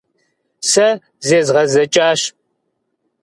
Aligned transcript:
Сэ 0.69 0.87
зезгъэзэкӀащ. 1.27 2.21